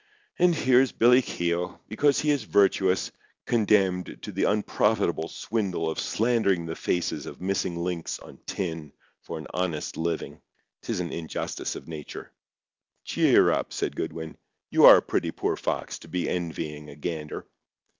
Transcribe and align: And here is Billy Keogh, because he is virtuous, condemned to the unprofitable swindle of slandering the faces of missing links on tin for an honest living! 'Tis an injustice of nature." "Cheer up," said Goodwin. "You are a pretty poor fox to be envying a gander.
And 0.39 0.55
here 0.55 0.81
is 0.81 0.91
Billy 0.91 1.21
Keogh, 1.21 1.79
because 1.87 2.19
he 2.21 2.31
is 2.31 2.41
virtuous, 2.41 3.11
condemned 3.45 4.17
to 4.23 4.31
the 4.31 4.45
unprofitable 4.45 5.27
swindle 5.27 5.87
of 5.87 5.99
slandering 5.99 6.65
the 6.65 6.75
faces 6.75 7.27
of 7.27 7.39
missing 7.39 7.77
links 7.77 8.17
on 8.17 8.39
tin 8.47 8.93
for 9.21 9.37
an 9.37 9.45
honest 9.53 9.97
living! 9.97 10.41
'Tis 10.81 11.01
an 11.01 11.11
injustice 11.11 11.75
of 11.75 11.87
nature." 11.87 12.31
"Cheer 13.03 13.51
up," 13.51 13.71
said 13.71 13.95
Goodwin. 13.95 14.37
"You 14.71 14.85
are 14.85 14.97
a 14.97 15.03
pretty 15.03 15.29
poor 15.29 15.55
fox 15.55 15.99
to 15.99 16.07
be 16.07 16.27
envying 16.27 16.89
a 16.89 16.95
gander. 16.95 17.45